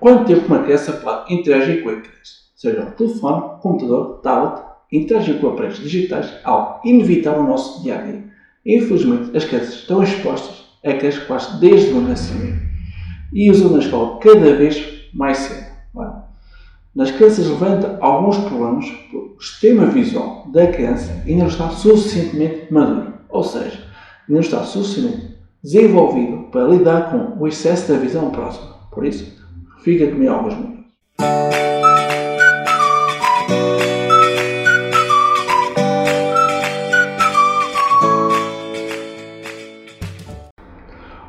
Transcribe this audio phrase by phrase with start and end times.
[0.00, 5.48] quanto tempo uma criança pode interagir com ecrãs, seja o telefone, computador, tablet, interagir com
[5.48, 8.24] aparelhos digitais, algo inevitável no nosso dia a dia.
[8.66, 12.60] Infelizmente, as crianças estão expostas a ecrãs quase desde o nascimento
[13.32, 15.70] e usam na escola cada vez mais cedo.
[16.94, 22.72] Nas crianças levanta alguns problemas porque o sistema visual da criança ainda não está suficientemente
[22.72, 23.84] maduro, ou seja, ainda
[24.28, 28.74] não está suficientemente desenvolvido para lidar com o excesso da visão próxima.
[28.90, 29.40] Por isso,
[29.82, 30.80] fica comigo alguns minutos.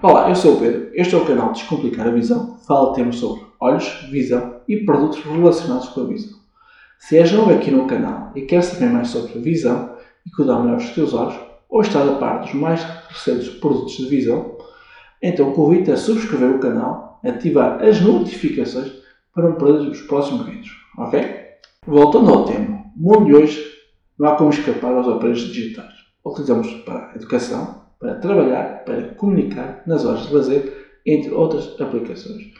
[0.01, 0.89] Olá, eu sou o Pedro.
[0.93, 2.57] Este é o canal Descomplicar a Visão.
[2.67, 6.39] Fala temas sobre olhos, visão e produtos relacionados com a visão.
[6.99, 9.95] Se és novo aqui no canal e quer saber mais sobre visão
[10.25, 14.07] e cuidar melhor dos teus olhos, ou estar a par dos mais recentes produtos de
[14.07, 14.57] visão,
[15.21, 18.91] então convido-te a subscrever o canal, ativar as notificações
[19.33, 21.41] para não perder os próximos vídeos, ok?
[21.85, 23.71] Voltando ao tema, o mundo de hoje
[24.17, 25.93] não há como escapar aos aparelhos digitais.
[26.25, 32.51] Utilizamos para a educação, para trabalhar, para comunicar nas horas de lazer, entre outras aplicações.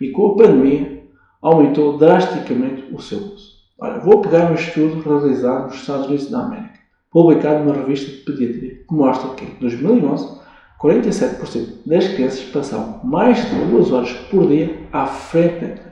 [0.00, 1.04] E com a pandemia
[1.40, 3.54] aumentou drasticamente o seu uso.
[3.78, 6.78] Olha, vou pegar um estudo realizado nos Estados Unidos da América,
[7.10, 10.40] publicado numa revista de pediatria, que mostra que em 2011
[10.80, 15.90] 47% das crianças passavam mais de duas horas por dia à frente da ecrã.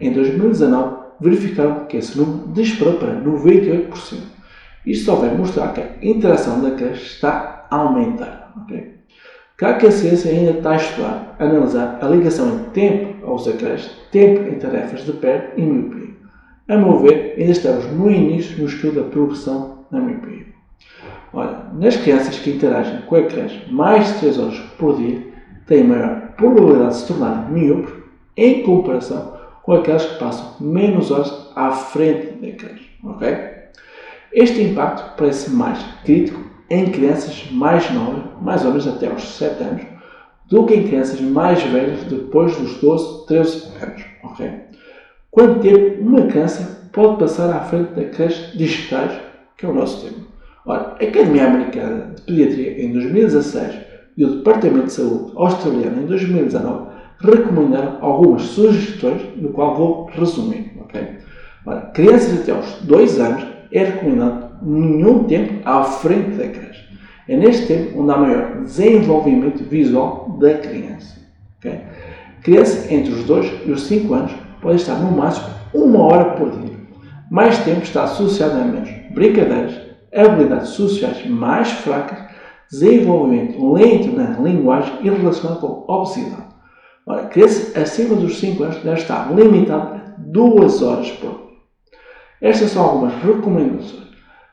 [0.00, 4.38] Em 2019, verificaram que esse número disparou para 98%.
[4.86, 8.52] Isto só vai mostrar que a interação da creche está aumentar.
[8.64, 8.98] Okay?
[9.56, 13.90] Que a ciência ainda está a estudar, a analisar a ligação entre tempo aos ecrãs,
[14.12, 16.08] tempo em tarefas de perto e miopia.
[16.68, 20.46] A meu ver, ainda estamos no início no estudo da progressão da miopia.
[21.32, 25.26] Olha, nas crianças que interagem com ecrãs mais de 3 horas por dia,
[25.66, 27.92] têm maior probabilidade de se tornar miúpes
[28.36, 32.80] em comparação com aquelas que passam menos horas à frente de ecrãs.
[33.04, 33.36] Okay?
[34.32, 36.40] Este impacto parece mais crítico
[36.70, 39.82] em crianças mais novas, mais ou menos até aos 7 anos,
[40.46, 44.04] do que em crianças mais velhas depois dos 12, 13 anos.
[44.24, 44.52] Okay?
[45.30, 49.12] Quanto tempo uma criança pode passar à frente da creche digitais,
[49.56, 50.37] que é o nosso tema?
[50.68, 53.74] Ora, a Academia Americana de Pediatria em 2016
[54.18, 56.88] e o Departamento de Saúde australiano em 2019
[57.20, 60.70] recomendaram algumas sugestões, no qual vou resumir.
[60.82, 61.20] Okay?
[61.64, 66.86] Ora, crianças até aos 2 anos é recomendado nenhum tempo à frente da creche.
[67.26, 71.18] É neste tempo onde há maior desenvolvimento visual da criança.
[71.58, 71.80] Okay?
[72.42, 76.50] Criança entre os 2 e os 5 anos pode estar no máximo uma hora por
[76.50, 76.76] dia.
[77.30, 82.18] Mais tempo está associado a menos brincadeiras, habilidades sociais mais fracas,
[82.70, 86.48] desenvolvimento lento na linguagem e relacionado com obesidade.
[87.06, 91.48] Ora, criança acima dos 5 anos deve estar limitado a 2 horas por dia.
[92.40, 94.08] Estas são algumas recomendações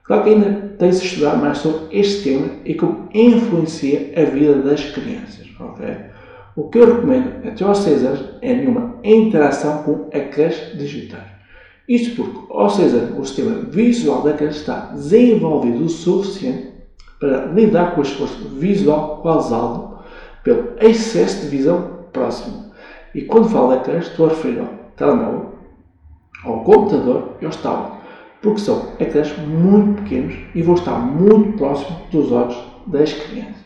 [0.06, 4.84] Claro que ainda tem-se estudar mais sobre este tema e como influencia a vida das
[4.92, 5.48] crianças.
[5.60, 5.96] Okay?
[6.56, 11.35] O que eu recomendo até aos 6 anos é nenhuma interação com a creche digital.
[11.88, 16.74] Isto porque 6 anos o sistema visual da creche está desenvolvido o suficiente
[17.20, 20.00] para lidar com o esforço visual causado
[20.44, 22.72] pelo excesso de visão próxima.
[23.14, 25.56] E quando falo da creche estou a referir ao telemóvel,
[26.44, 27.96] ao computador e ao tablets
[28.46, 33.66] porque são ecrãs muito pequenos e vão estar muito próximos dos olhos das crianças.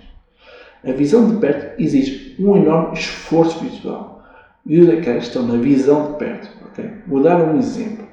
[0.87, 4.23] A visão de perto exige um enorme esforço visual
[4.65, 6.49] e os ecrãs estão na visão de perto.
[6.71, 6.91] Okay?
[7.05, 8.07] Vou dar um exemplo.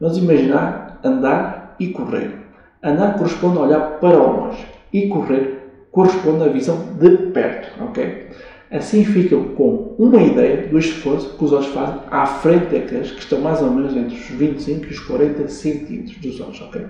[0.00, 2.34] Vamos imaginar andar e correr.
[2.82, 5.58] Andar corresponde a olhar para longe e correr
[5.90, 7.82] corresponde à visão de perto.
[7.86, 8.28] Okay?
[8.70, 13.20] Assim ficam com uma ideia do esforço que os olhos fazem à frente daqueles que
[13.20, 16.60] estão mais ou menos entre os 25 e os 40 centímetros dos olhos.
[16.60, 16.86] Okay?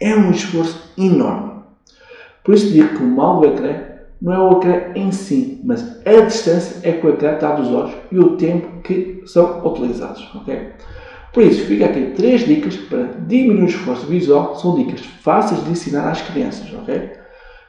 [0.00, 1.62] É um esforço enorme.
[2.42, 3.74] Por isso digo que o mal do ecrã
[4.20, 7.68] não é o ecrã em si, mas a distância é que o ecrã está dos
[7.68, 10.34] olhos e o tempo que são utilizados.
[10.34, 10.72] Okay?
[11.32, 14.54] Por isso, fica aqui três dicas para diminuir o esforço visual.
[14.56, 16.72] São dicas fáceis de ensinar às crianças.
[16.82, 17.10] Okay?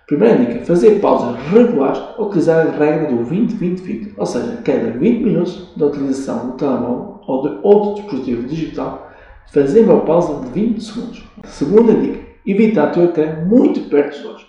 [0.07, 5.71] Primeira dica, fazer pausas regulares, utilizar a regra do 20-20-20, ou seja, cada 20 minutos
[5.77, 9.07] da utilização do telemóvel ou de outro dispositivo digital,
[9.53, 11.23] fazer uma pausa de 20 segundos.
[11.44, 14.47] Segunda dica, evitar ter o ecrã muito perto dos olhos.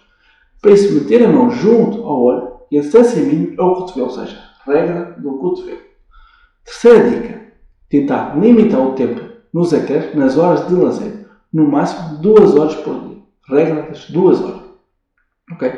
[0.63, 4.07] Para isso, meter a mão junto ao olho e a distância mínima é o cotovelo,
[4.07, 5.81] ou seja, regra do cotovelo.
[6.65, 7.40] Terceira dica,
[7.91, 9.21] tentar limitar o tempo
[9.53, 13.19] nos ecrãs nas horas de lazer, no máximo 2 horas por dia.
[13.49, 14.61] Regra das 2 horas.
[15.53, 15.73] Ok?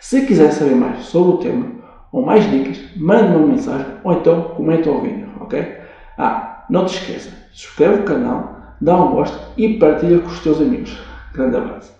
[0.00, 1.66] Se quiser saber mais sobre o tema
[2.10, 5.28] ou mais dicas, mande-me uma mensagem ou então comenta o vídeo.
[5.40, 5.78] Ok?
[6.16, 10.60] Ah, não te esqueça, subscreve o canal, dá um gosto e partilha com os teus
[10.60, 10.98] amigos.
[11.34, 11.97] Grande abraço.